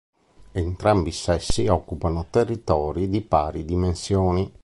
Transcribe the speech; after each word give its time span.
Entrambi 0.53 1.09
i 1.09 1.11
sessi 1.11 1.67
occupano 1.67 2.25
territori 2.31 3.07
di 3.07 3.21
pari 3.21 3.65
dimensioni. 3.65 4.51